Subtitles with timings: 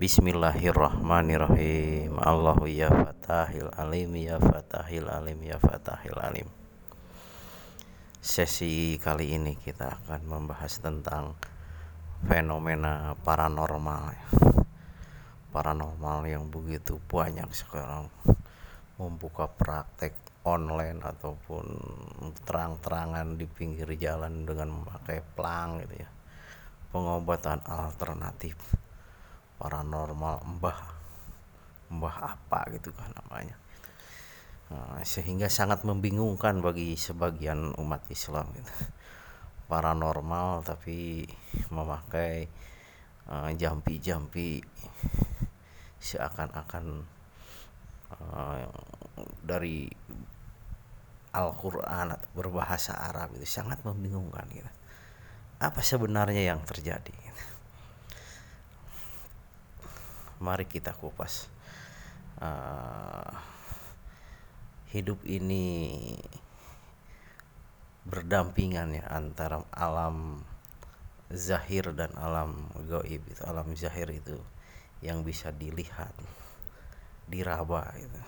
[0.00, 2.16] Bismillahirrahmanirrahim.
[2.24, 6.48] Allahu ya fatahil alim ya fatahil alim ya fatahil alim.
[8.16, 11.36] Sesi kali ini kita akan membahas tentang
[12.24, 14.16] fenomena paranormal
[15.52, 18.08] Paranormal yang begitu banyak sekarang.
[18.96, 20.16] Membuka praktek
[20.48, 21.76] online ataupun
[22.48, 26.08] terang-terangan di pinggir jalan dengan memakai pelang gitu ya.
[26.88, 28.80] Pengobatan alternatif
[29.60, 30.80] paranormal mbah
[31.92, 33.60] mbah apa gitu kan namanya
[34.72, 38.72] nah, sehingga sangat membingungkan bagi sebagian umat Islam gitu.
[39.70, 41.28] paranormal tapi
[41.68, 42.48] memakai
[43.28, 44.64] uh, jampi-jampi
[46.00, 47.04] seakan-akan
[48.16, 48.64] uh,
[49.44, 49.86] dari
[51.30, 54.66] Al-Quran atau berbahasa Arab itu sangat membingungkan gitu.
[55.62, 57.14] Apa sebenarnya yang terjadi?
[57.14, 57.49] Gitu
[60.40, 61.52] mari kita kupas.
[62.40, 63.36] Uh,
[64.90, 66.16] hidup ini
[68.08, 70.42] berdampingan ya antara alam
[71.30, 74.34] zahir dan alam gaib itu alam zahir itu
[74.98, 76.10] yang bisa dilihat
[77.30, 78.20] diraba itu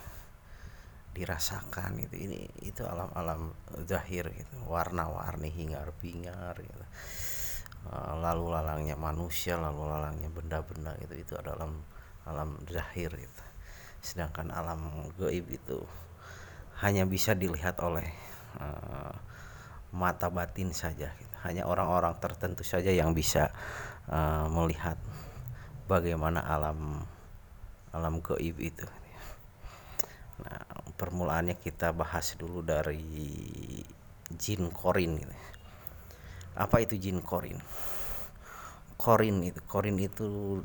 [1.13, 3.53] dirasakan itu ini itu alam-alam
[3.85, 6.87] zahir gitu warna-warni hingar-bingar gitu.
[7.83, 11.69] Uh, lalu lalangnya manusia lalu lalangnya benda-benda itu itu adalah
[12.27, 13.45] alam zahir itu
[14.03, 15.79] sedangkan alam gaib itu
[16.83, 18.07] hanya bisa dilihat oleh
[18.59, 19.15] uh,
[19.95, 21.37] mata batin saja gitu.
[21.47, 23.55] hanya orang-orang tertentu saja yang bisa
[24.11, 24.99] uh, melihat
[25.87, 27.07] bagaimana alam
[27.95, 28.87] alam gaib itu
[30.43, 30.59] nah
[30.99, 33.07] permulaannya kita bahas dulu dari
[34.35, 35.35] jin korin gitu.
[36.59, 37.63] apa itu jin korin
[38.99, 40.59] korin itu korin itu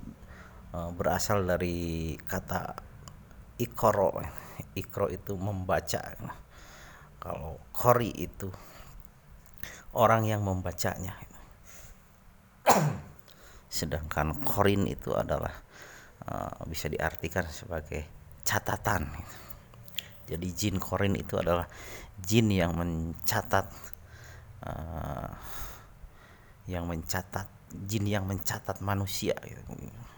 [0.67, 2.75] Eh, berasal dari kata
[3.55, 4.19] ikro.
[4.75, 6.01] Ikro itu membaca.
[7.23, 8.51] Kalau kori itu
[9.95, 11.15] orang yang membacanya.
[13.71, 15.51] Sedangkan korin itu adalah
[16.27, 18.03] uh, bisa diartikan sebagai
[18.43, 19.07] catatan.
[20.27, 21.65] Jadi jin korin itu adalah
[22.19, 23.71] jin yang mencatat
[24.67, 25.31] uh,
[26.67, 27.47] yang mencatat
[27.87, 29.35] jin yang mencatat manusia.
[29.41, 29.63] gitu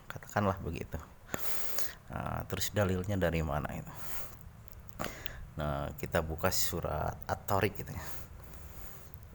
[0.09, 0.97] katakanlah begitu.
[2.09, 3.93] Nah, terus dalilnya dari mana itu?
[5.59, 8.05] Nah kita buka surat at-tariq gitu ya.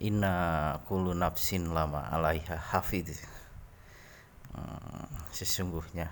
[0.08, 0.34] Inna
[0.88, 3.12] kullu nafsin lama alaiha hafid
[4.56, 6.08] hmm, sesungguhnya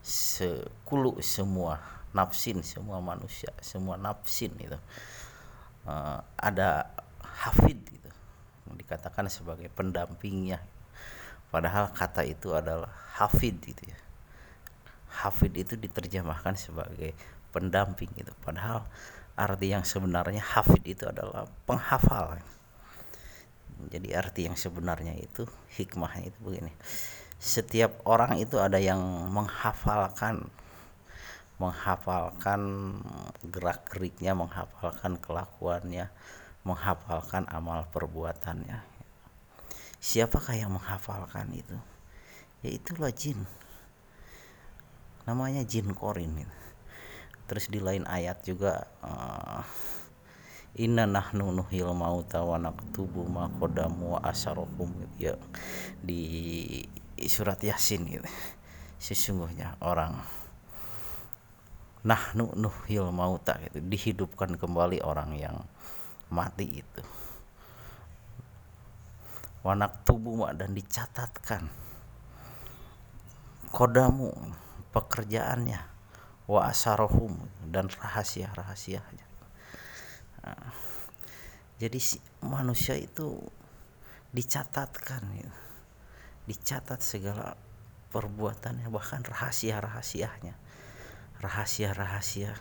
[0.00, 1.78] sekulu semua
[2.16, 4.80] nafsin semua manusia semua nafsin itu
[5.84, 6.88] uh, ada
[7.20, 8.10] hafid gitu.
[8.72, 10.64] Dikatakan sebagai pendampingnya
[11.50, 13.98] padahal kata itu adalah hafid gitu ya.
[15.10, 17.12] Hafid itu diterjemahkan sebagai
[17.50, 18.32] pendamping gitu.
[18.40, 18.86] Padahal
[19.34, 22.38] arti yang sebenarnya hafid itu adalah penghafal.
[23.90, 25.44] Jadi arti yang sebenarnya itu
[25.76, 26.72] hikmahnya itu begini.
[27.40, 29.00] Setiap orang itu ada yang
[29.32, 30.48] menghafalkan
[31.60, 32.60] menghafalkan
[33.44, 36.08] gerak geriknya menghafalkan kelakuannya
[36.64, 38.89] menghafalkan amal perbuatannya
[40.00, 41.76] siapakah yang menghafalkan itu
[42.64, 43.44] ya itulah jin
[45.28, 46.56] namanya jin korin gitu.
[47.46, 49.62] terus di lain ayat juga uh,
[50.78, 55.34] Inna nahnu nuhil mauta wa naktubu ma qadamu wa asarohum gitu ya
[55.98, 56.22] di
[57.26, 58.30] surat Yasin gitu.
[59.02, 60.14] Sesungguhnya orang
[62.06, 65.56] nahnu nuhil mauta gitu dihidupkan kembali orang yang
[66.30, 67.02] mati itu
[69.60, 71.68] wanak tubuh dan dicatatkan
[73.70, 74.32] kodamu
[74.90, 75.80] pekerjaannya
[76.50, 77.38] wa asarohum
[77.70, 79.26] dan rahasia-rahasianya
[80.42, 80.72] nah,
[81.78, 83.38] jadi si manusia itu
[84.34, 85.52] dicatatkan ya.
[86.50, 87.54] dicatat segala
[88.10, 90.58] perbuatannya bahkan rahasia-rahasianya
[91.38, 92.58] rahasia-rahasia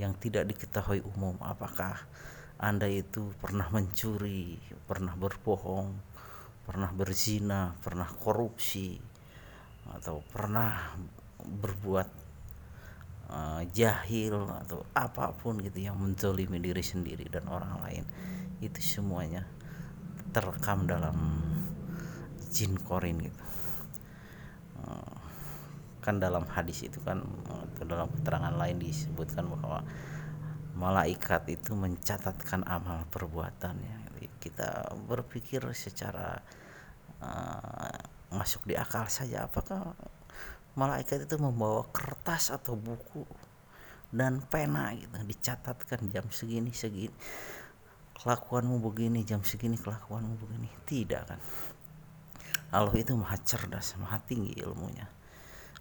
[0.00, 2.00] yang tidak diketahui umum apakah
[2.58, 4.56] anda itu pernah mencuri,
[4.86, 5.90] pernah berbohong,
[6.64, 8.96] pernah berzina, pernah korupsi,
[9.90, 10.96] atau pernah
[11.44, 12.08] berbuat
[13.28, 18.04] uh, jahil atau apa pun gitu yang menzolimi diri sendiri dan orang lain
[18.64, 19.44] itu semuanya
[20.32, 21.42] terekam dalam
[22.48, 23.44] jin korin gitu.
[24.80, 25.16] Uh,
[26.00, 29.80] kan dalam hadis itu kan atau dalam keterangan lain disebutkan bahwa
[30.74, 34.12] malaikat itu mencatatkan amal perbuatannya.
[34.42, 36.36] Kita berpikir secara
[37.24, 37.96] uh,
[38.34, 39.96] masuk di akal saja apakah
[40.74, 43.24] malaikat itu membawa kertas atau buku
[44.10, 47.14] dan pena gitu dicatatkan jam segini segini
[48.14, 50.68] kelakuanmu begini jam segini kelakuanmu begini.
[50.86, 51.40] Tidak kan?
[52.74, 55.06] Allah itu maha cerdas maha tinggi ilmunya.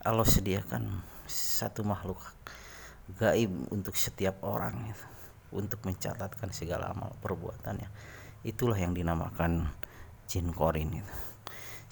[0.03, 2.19] Allah sediakan satu makhluk
[3.11, 5.05] gaib untuk setiap orang gitu,
[5.59, 7.89] untuk mencatatkan segala amal perbuatannya.
[8.47, 9.67] Itulah yang dinamakan
[10.27, 11.15] jin korin itu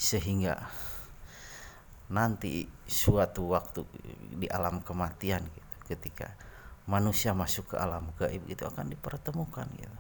[0.02, 0.58] sehingga
[2.10, 3.86] nanti suatu waktu
[4.34, 6.34] di alam kematian gitu ketika
[6.90, 10.00] manusia masuk ke alam gaib itu akan dipertemukan gitu.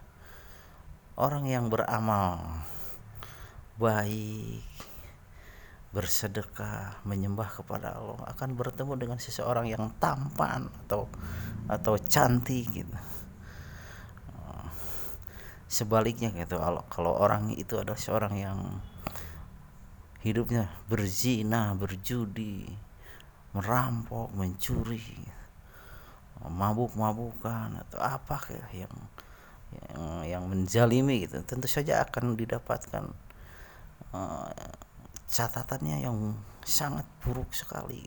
[1.21, 2.65] Orang yang beramal
[3.77, 4.65] baik
[5.91, 11.11] bersedekah menyembah kepada Allah akan bertemu dengan seseorang yang tampan atau
[11.67, 12.97] atau cantik gitu.
[15.71, 16.59] Sebaliknya gitu
[16.91, 18.59] kalau orang itu adalah seorang yang
[20.19, 22.67] hidupnya berzina berjudi
[23.55, 25.01] merampok mencuri
[26.43, 28.37] mabuk-mabukan atau apa
[28.75, 28.95] yang
[29.71, 33.07] yang yang menjalimi gitu tentu saja akan didapatkan
[34.11, 34.51] uh,
[35.31, 36.35] catatannya yang
[36.67, 38.03] sangat buruk sekali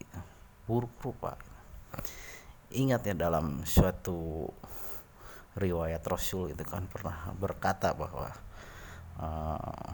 [0.69, 1.41] buruk rupa
[2.69, 4.45] ingat ya dalam suatu
[5.57, 8.29] riwayat Rasul itu kan pernah berkata bahwa
[9.17, 9.89] uh,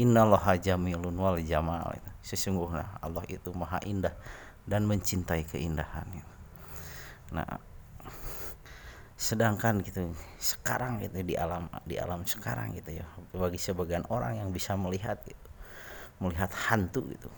[0.00, 1.92] Innallaha jamilun wal jamal
[2.24, 4.16] sesungguhnya Allah itu maha indah
[4.64, 6.08] dan mencintai keindahan
[7.28, 7.60] nah
[9.16, 14.48] sedangkan gitu sekarang gitu di alam di alam sekarang gitu ya bagi sebagian orang yang
[14.52, 15.45] bisa melihat gitu
[16.20, 17.30] melihat hantu itu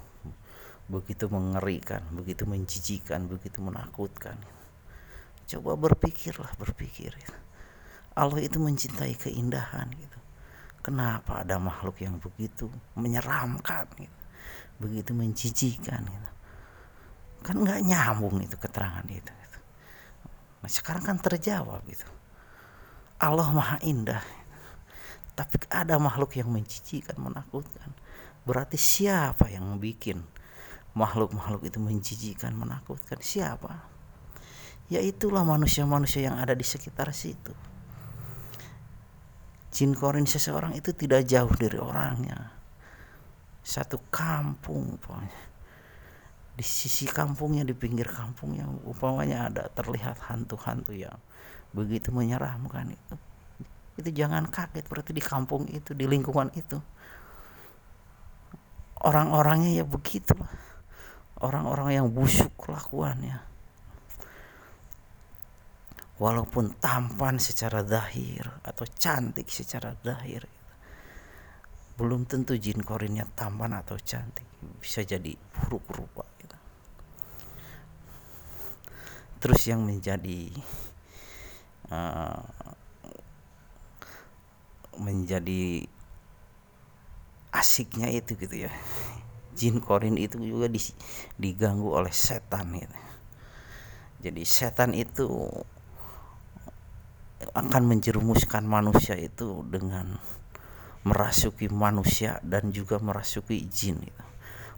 [0.88, 4.40] begitu mengerikan begitu menjijikan begitu menakutkan.
[5.48, 7.12] Coba berpikirlah berpikir.
[8.16, 10.18] Allah itu mencintai keindahan gitu.
[10.80, 14.18] Kenapa ada makhluk yang begitu menyeramkan gitu?
[14.80, 16.30] Begitu menjijikan gitu.
[17.44, 19.58] Kan nggak nyambung itu keterangan itu gitu.
[20.58, 22.08] nah sekarang kan terjawab gitu.
[23.20, 24.24] Allah maha indah.
[25.36, 27.92] Tapi ada makhluk yang menjijikan menakutkan
[28.48, 30.24] Berarti siapa yang bikin
[30.96, 33.20] makhluk-makhluk itu menjijikan, menakutkan?
[33.20, 33.84] Siapa?
[34.88, 37.52] Ya itulah manusia-manusia yang ada di sekitar situ.
[39.68, 42.56] Jin korin seseorang itu tidak jauh dari orangnya.
[43.60, 45.44] Satu kampung pokoknya.
[46.56, 51.20] Di sisi kampungnya, di pinggir kampungnya, umpamanya ada terlihat hantu-hantu yang
[51.76, 53.14] begitu menyeramkan itu.
[54.00, 56.80] Itu jangan kaget berarti di kampung itu, di lingkungan itu
[59.04, 60.34] orang-orangnya ya begitu.
[61.38, 63.38] Orang-orang yang busuk kelakuannya.
[66.18, 70.42] Walaupun tampan secara dahir atau cantik secara dahir
[71.98, 74.46] belum tentu jin korinnya tampan atau cantik.
[74.82, 76.58] Bisa jadi buruk rupa gitu.
[79.38, 80.50] terus yang menjadi
[81.94, 82.42] uh,
[84.98, 85.86] menjadi
[87.52, 88.72] asiknya itu gitu ya
[89.58, 90.70] jin korin itu juga
[91.40, 92.98] diganggu oleh setan gitu
[94.22, 95.26] jadi setan itu
[97.54, 100.18] akan menjerumuskan manusia itu dengan
[101.06, 104.24] merasuki manusia dan juga merasuki jin gitu.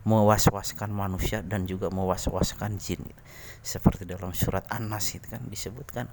[0.04, 3.22] mewaswaskan manusia dan juga mewaswaskan jin gitu.
[3.64, 6.08] seperti dalam surat An-Nas itu kan disebutkan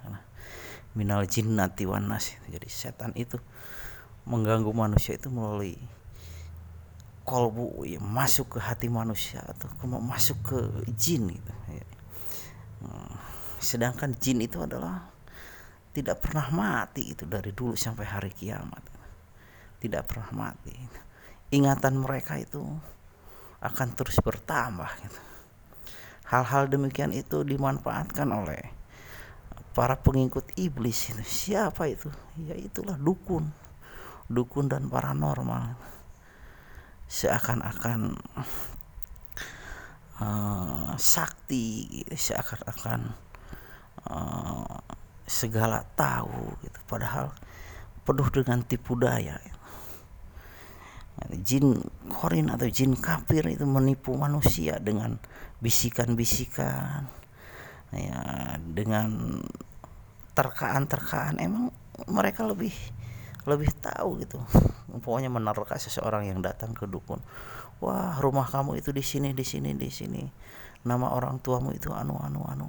[0.96, 3.36] minal jinnati wan nas jadi setan itu
[4.24, 5.76] mengganggu manusia itu melalui
[7.28, 9.68] kolbu ya, masuk ke hati manusia atau
[10.00, 10.58] masuk ke
[10.96, 11.86] jin gitu ya.
[12.80, 13.12] Hmm,
[13.60, 15.12] sedangkan jin itu adalah
[15.92, 18.80] tidak pernah mati itu dari dulu sampai hari kiamat.
[19.76, 20.72] Tidak pernah mati.
[21.52, 22.64] Ingatan mereka itu
[23.60, 25.20] akan terus bertambah gitu.
[26.28, 28.72] hal-hal demikian itu dimanfaatkan oleh
[29.76, 31.24] para pengikut iblis itu.
[31.24, 32.08] Siapa itu?
[32.40, 33.52] Ya itulah dukun.
[34.28, 35.97] Dukun dan paranormal
[37.08, 38.14] seakan-akan
[40.20, 43.16] uh, sakti gitu, seakan-akan
[44.06, 44.78] uh,
[45.24, 46.78] segala tahu gitu.
[46.84, 47.32] Padahal
[48.04, 49.40] penuh dengan tipu daya
[51.42, 55.18] jin korin atau jin kafir itu menipu manusia dengan
[55.58, 57.10] bisikan-bisikan
[57.90, 58.20] ya
[58.62, 59.42] dengan
[60.38, 61.42] terkaan-terkaan.
[61.42, 61.74] Emang
[62.06, 62.72] mereka lebih
[63.46, 64.40] lebih tahu gitu.
[65.04, 67.22] Pokoknya menerka seseorang yang datang ke dukun.
[67.78, 70.22] Wah rumah kamu itu di sini di sini di sini.
[70.82, 72.68] Nama orang tuamu itu anu anu anu.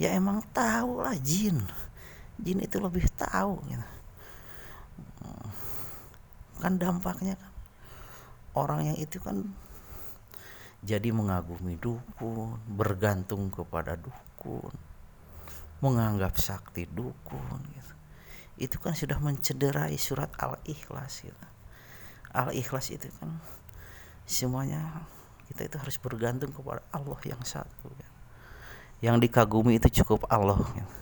[0.00, 1.60] Ya emang tahu lah jin.
[2.40, 3.86] Jin itu lebih tahu gitu.
[6.60, 7.52] Kan dampaknya kan
[8.58, 9.46] orang yang itu kan
[10.80, 14.72] jadi mengagumi dukun bergantung kepada dukun
[15.80, 17.94] menganggap sakti dukun gitu.
[18.60, 21.46] Itu kan sudah mencederai surat al-ikhlas gitu.
[22.36, 23.40] al-ikhlas itu kan
[24.28, 25.08] semuanya
[25.48, 28.14] kita itu harus bergantung kepada Allah yang satu gitu.
[29.00, 30.96] yang dikagumi itu cukup Allah gitu.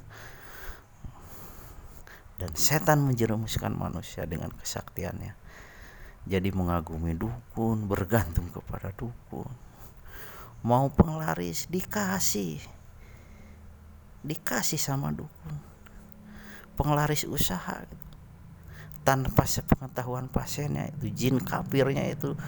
[2.39, 5.35] dan setan menjerumuskan manusia dengan kesaktiannya
[6.31, 9.51] jadi mengagumi dukun bergantung kepada dukun
[10.63, 12.63] mau penglaris dikasih
[14.23, 15.59] dikasih sama dukun
[16.79, 17.83] penglaris usaha
[19.03, 22.39] tanpa sepengetahuan pasiennya itu jin kafirnya itu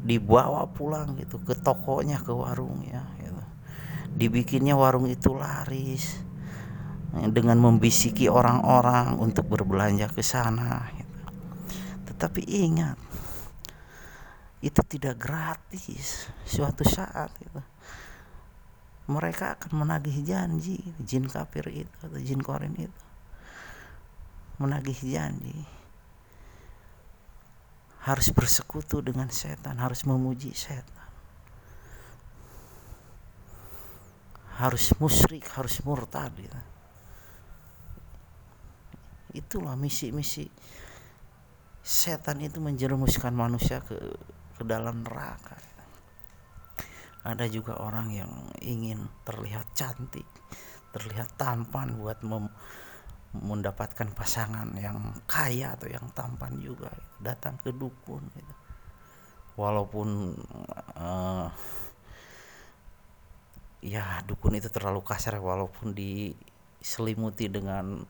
[0.00, 3.42] dibawa pulang gitu ke tokonya ke warungnya gitu.
[4.16, 6.22] dibikinnya warung itu laris
[7.10, 11.18] dengan membisiki orang-orang untuk berbelanja ke sana gitu.
[12.12, 12.96] tetapi ingat
[14.64, 17.60] itu tidak gratis suatu saat gitu.
[19.10, 23.05] mereka akan menagih janji jin kafir itu atau jin korin itu
[24.56, 25.56] menagih janji.
[28.06, 31.10] Harus bersekutu dengan setan harus memuji setan.
[34.56, 36.60] Harus musyrik harus murtad gitu.
[39.36, 40.48] itulah misi-misi
[41.84, 44.00] setan itu menjerumuskan manusia ke
[44.56, 45.60] ke dalam neraka.
[47.20, 48.32] Ada juga orang yang
[48.64, 50.24] ingin terlihat cantik
[50.96, 52.48] terlihat tampan buat mem
[53.42, 58.54] mendapatkan pasangan yang kaya atau yang tampan juga datang ke dukun gitu.
[59.56, 60.36] walaupun
[60.96, 61.48] uh,
[63.84, 68.02] ya dukun itu terlalu kasar walaupun diselimuti dengan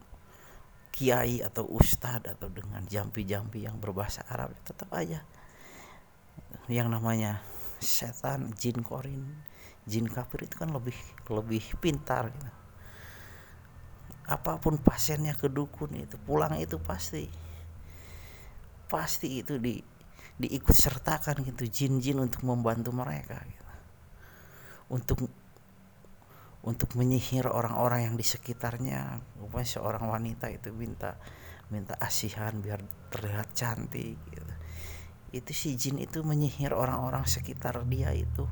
[0.96, 5.20] kiai atau ustadz atau dengan jampi-jampi yang berbahasa Arab tetap aja
[6.72, 7.44] yang namanya
[7.78, 9.22] setan jin korin
[9.86, 10.96] jin kafir itu kan lebih
[11.30, 12.65] lebih pintar gitu.
[14.26, 17.30] Apa pun pasiennya ke dukun itu pulang itu pasti
[18.90, 19.78] pasti itu di
[20.36, 23.64] diikut sertakan gitu jin-jin untuk membantu mereka gitu.
[24.92, 25.18] untuk
[26.66, 31.14] untuk menyihir orang-orang yang di sekitarnya Upaya seorang wanita itu minta
[31.70, 32.82] minta asihan biar
[33.14, 34.54] terlihat cantik gitu
[35.34, 38.46] itu si jin itu menyihir orang-orang sekitar dia itu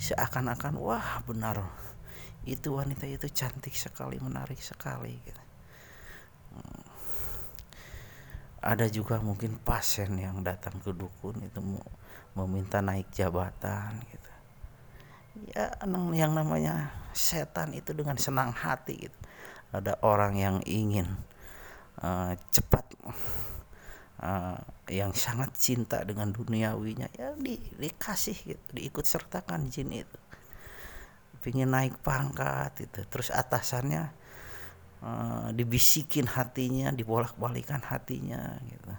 [0.00, 1.68] seakan-akan wah benar
[2.48, 5.42] itu wanita itu cantik sekali menarik sekali gitu.
[6.50, 6.84] Hmm.
[8.60, 11.60] ada juga mungkin pasien yang datang ke dukun itu
[12.34, 14.30] meminta naik jabatan gitu
[15.54, 15.72] ya
[16.12, 19.18] yang namanya setan itu dengan senang hati gitu
[19.70, 21.06] ada orang yang ingin
[22.02, 22.84] uh, cepat
[24.18, 24.58] uh,
[24.90, 30.18] yang sangat cinta dengan duniawinya ya di, dikasih gitu diikut sertakan jin itu
[31.40, 34.12] pingin naik pangkat itu terus atasannya
[35.00, 38.92] uh, dibisikin hatinya dibolak-balikan hatinya gitu.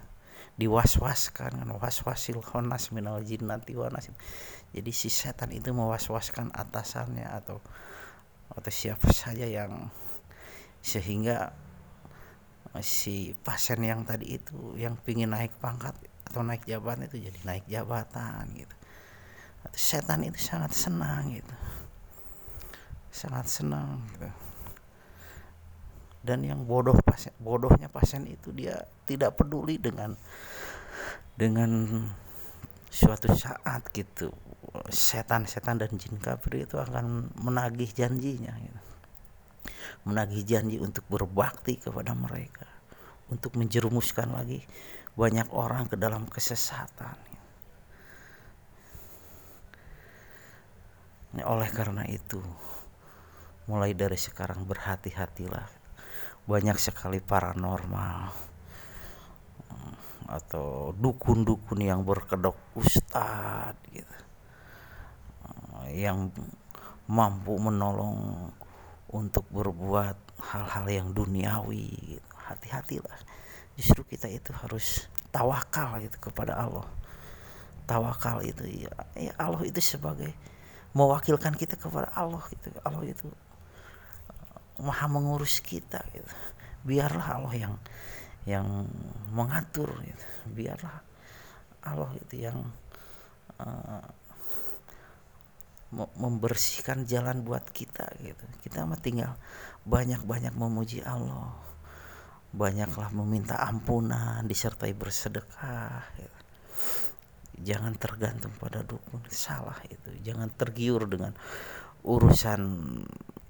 [0.52, 4.12] Diwaswaskan kan waswasil khonas minal jinnati wanas.
[4.74, 7.62] Jadi si setan itu mewaswaskan atasannya atau
[8.52, 9.88] atau siapa saja yang
[10.84, 11.56] sehingga
[12.84, 15.96] si pasien yang tadi itu yang pingin naik pangkat
[16.28, 18.76] atau naik jabatan itu jadi naik jabatan gitu.
[19.72, 21.54] Setan itu sangat senang gitu
[23.12, 24.32] sangat senang gitu.
[26.22, 30.16] Dan yang bodoh pasien bodohnya pasien itu dia tidak peduli dengan
[31.36, 31.70] dengan
[32.88, 34.32] suatu saat gitu.
[34.88, 38.80] Setan-setan dan jin kafir itu akan menagih janjinya gitu.
[40.08, 42.64] Menagih janji untuk berbakti kepada mereka.
[43.28, 44.64] Untuk menjerumuskan lagi
[45.12, 47.18] banyak orang ke dalam kesesatan.
[51.42, 52.38] Oleh karena itu
[53.66, 55.68] mulai dari sekarang berhati-hatilah.
[56.46, 58.50] Banyak sekali paranormal
[60.32, 64.16] atau dukun-dukun yang berkedok ustad gitu
[65.92, 66.32] yang
[67.04, 68.48] mampu menolong
[69.12, 72.28] untuk berbuat hal-hal yang duniawi gitu.
[72.48, 73.18] hati-hatilah.
[73.76, 76.84] Justru kita itu harus tawakal gitu kepada Allah.
[77.84, 80.32] Tawakal itu ya, ya Allah itu sebagai
[80.96, 82.68] mewakilkan kita kepada Allah gitu.
[82.84, 83.28] Allah itu
[84.82, 86.28] maha mengurus kita gitu.
[86.82, 87.74] Biarlah Allah yang
[88.42, 88.66] yang
[89.30, 90.26] mengatur gitu.
[90.50, 90.98] Biarlah
[91.86, 92.58] Allah itu yang
[93.62, 94.06] uh,
[95.92, 98.44] membersihkan jalan buat kita gitu.
[98.64, 99.36] Kita mah tinggal
[99.84, 101.52] banyak-banyak memuji Allah.
[102.52, 106.38] Banyaklah meminta ampunan disertai bersedekah gitu.
[107.62, 110.10] jangan tergantung pada dukun salah itu.
[110.24, 111.32] Jangan tergiur dengan
[112.02, 112.60] urusan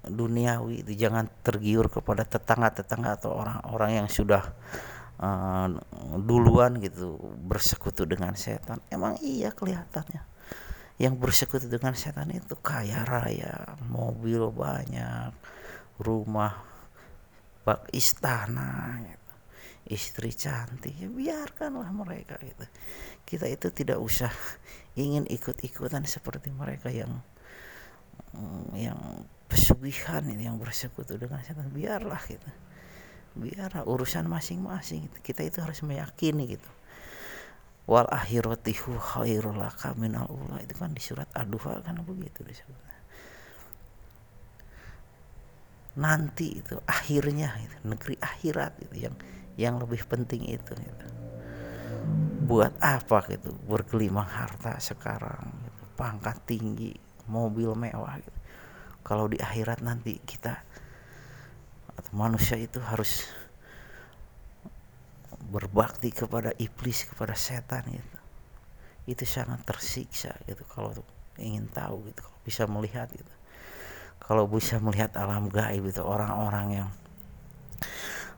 [0.03, 4.51] duniawi itu jangan tergiur kepada tetangga-tetangga atau orang-orang yang sudah
[5.19, 5.67] uh,
[6.19, 7.15] duluan gitu
[7.47, 8.83] bersekutu dengan setan.
[8.91, 10.21] Emang iya kelihatannya.
[10.99, 15.33] Yang bersekutu dengan setan itu kaya raya mobil banyak
[15.97, 16.61] rumah
[17.63, 19.31] bak istana gitu.
[19.83, 20.95] istri cantik.
[20.95, 22.65] Ya biarkanlah mereka gitu.
[23.23, 24.31] Kita itu tidak usah
[24.99, 27.23] ingin ikut-ikutan seperti mereka yang
[28.73, 28.97] yang
[29.53, 32.49] pesugihan ini yang bersekutu dengan setan biarlah gitu.
[33.37, 36.69] Biarlah urusan masing-masing kita itu harus meyakini gitu.
[37.85, 40.57] Wal akhiratihu khairul laka minal ula.
[40.65, 42.93] Itu kan di surat ad-duha kan begitu disebut
[45.93, 49.15] nanti itu akhirnya itu negeri akhirat itu yang
[49.53, 51.07] yang lebih penting itu gitu.
[52.49, 55.83] Buat apa gitu bergelimang harta sekarang gitu.
[55.93, 56.97] pangkat tinggi
[57.29, 58.39] mobil mewah gitu.
[59.03, 60.63] Kalau di akhirat nanti kita
[61.93, 63.27] atau manusia itu harus
[65.53, 68.19] berbakti kepada iblis kepada setan gitu.
[69.03, 70.95] Itu sangat tersiksa gitu kalau
[71.37, 73.33] ingin tahu gitu kalau bisa melihat gitu.
[74.23, 76.89] Kalau bisa melihat alam gaib itu orang-orang yang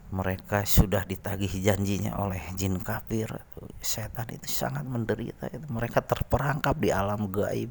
[0.09, 3.29] mereka sudah ditagih janjinya oleh jin kafir
[3.81, 5.65] setan itu sangat menderita itu.
[5.69, 7.69] Mereka terperangkap di alam gaib.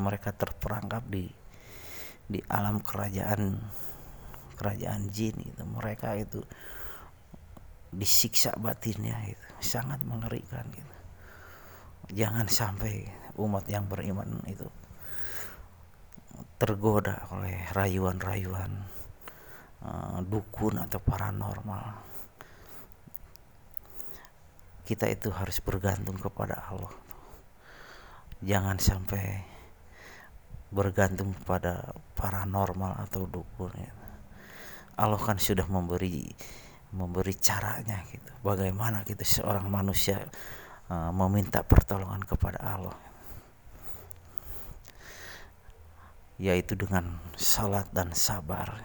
[0.00, 1.41] Mereka terperangkap di
[2.32, 3.60] di alam kerajaan
[4.56, 6.40] kerajaan jin itu mereka itu
[7.92, 10.96] disiksa batinnya itu sangat mengerikan gitu.
[12.16, 13.04] Jangan sampai
[13.36, 14.64] umat yang beriman itu
[16.56, 18.92] tergoda oleh rayuan-rayuan
[19.82, 21.82] Eh, dukun atau paranormal.
[24.86, 26.94] Kita itu harus bergantung kepada Allah.
[28.46, 29.42] Jangan sampai
[30.72, 33.92] bergantung pada paranormal atau dukun ya.
[34.96, 36.32] Allah kan sudah memberi
[36.92, 38.32] memberi caranya gitu.
[38.44, 40.28] Bagaimana kita seorang manusia
[40.88, 42.96] uh, meminta pertolongan kepada Allah?
[46.40, 48.80] Yaitu dengan salat dan sabar.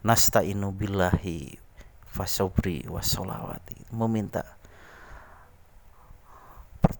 [0.00, 1.60] Nasta'inu billahi
[2.08, 4.59] fasobri wasolawati meminta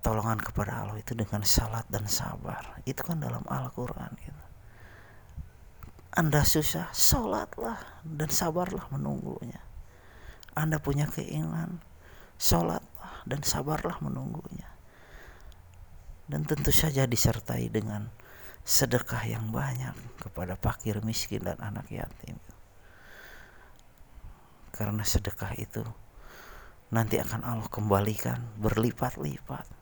[0.01, 2.81] pertolongan kepada Allah itu dengan salat dan sabar.
[2.89, 4.45] Itu kan dalam Al-Quran gitu.
[6.17, 7.77] Anda susah sholatlah
[8.09, 9.61] dan sabarlah menunggunya.
[10.57, 11.85] Anda punya keinginan
[12.41, 14.73] sholatlah dan sabarlah menunggunya.
[16.33, 18.09] Dan tentu saja disertai dengan
[18.65, 22.41] sedekah yang banyak kepada fakir miskin dan anak yatim.
[24.73, 25.85] Karena sedekah itu
[26.89, 29.80] nanti akan Allah kembalikan berlipat-lipat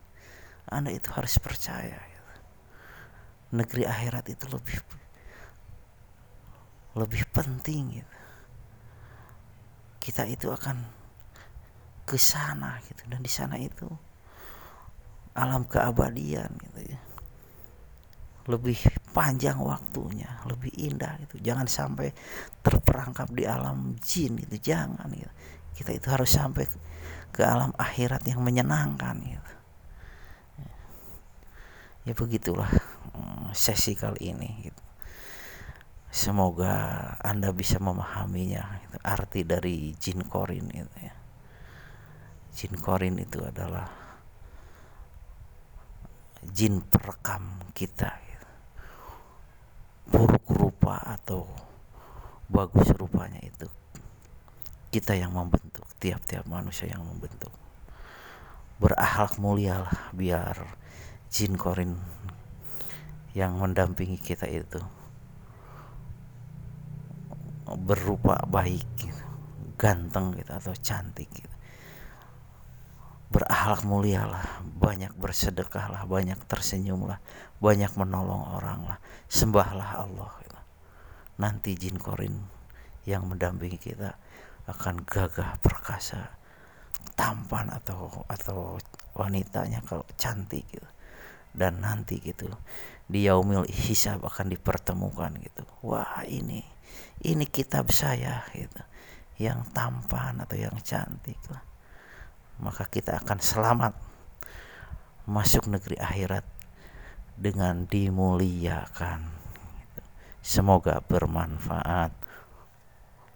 [0.69, 2.33] anda itu harus percaya gitu.
[3.57, 4.77] negeri akhirat itu lebih
[6.97, 8.17] lebih penting gitu.
[9.99, 10.77] kita itu akan
[12.05, 13.05] ke sana gitu.
[13.05, 13.85] Dan di sana itu
[15.37, 16.99] alam keabadian gitu ya.
[18.49, 18.81] Lebih
[19.13, 22.09] panjang waktunya lebih indah itu jangan sampai
[22.65, 25.33] terperangkap di alam jin itu jangan gitu.
[25.77, 26.65] Kita itu harus sampai
[27.29, 29.58] ke, alam akhirat yang menyenangkan gitu
[32.09, 32.65] ya begitulah
[33.13, 34.83] mm, sesi kali ini gitu.
[36.09, 36.73] Semoga
[37.21, 38.97] anda bisa memahaminya gitu.
[39.05, 41.13] arti dari jin korin itu ya.
[42.57, 43.85] Jin korin itu adalah
[46.49, 48.17] jin perekam kita
[50.09, 51.45] buruk rupa atau
[52.49, 53.69] bagus rupanya itu
[54.89, 57.53] kita yang membentuk tiap-tiap manusia yang membentuk.
[58.81, 60.57] Berakhlak mulia lah biar
[61.29, 61.93] jin korin
[63.37, 64.81] yang mendampingi kita itu
[67.77, 69.25] berupa baik gitu,
[69.77, 71.55] ganteng gitu atau cantik gitu.
[73.85, 77.21] mulia lah banyak bersedekah lah banyak tersenyum lah
[77.61, 78.97] banyak menolong orang lah
[79.29, 80.59] sembahlah Allah gitu.
[81.37, 82.41] nanti jin korin
[83.05, 84.17] yang mendampingi kita
[84.65, 86.33] akan gagah perkasa
[87.13, 88.81] tampan atau atau
[89.13, 90.89] wanitanya kalau cantik gitu
[91.55, 92.49] dan nanti gitu
[93.09, 96.61] di yaumil hisab akan dipertemukan gitu wah ini
[97.25, 98.81] ini kitab saya gitu
[99.39, 101.63] yang tampan atau yang cantik lah
[102.59, 103.93] maka kita akan selamat
[105.29, 106.43] masuk negeri akhirat
[107.39, 109.31] dengan dimuliakan.
[110.43, 112.11] Semoga bermanfaat.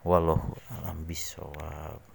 [0.03, 2.12] Wallahu alam bisawab.